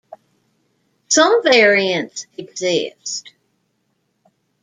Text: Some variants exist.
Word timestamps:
Some 1.09 1.43
variants 1.43 2.25
exist. 2.35 3.33